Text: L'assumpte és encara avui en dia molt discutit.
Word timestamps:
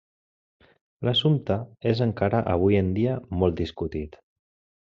L'assumpte 1.07 1.59
és 1.91 2.03
encara 2.07 2.41
avui 2.57 2.81
en 2.81 2.93
dia 2.99 3.21
molt 3.43 3.63
discutit. 3.63 4.19